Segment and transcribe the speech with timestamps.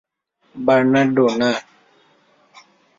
[0.55, 1.51] Bernardo, না!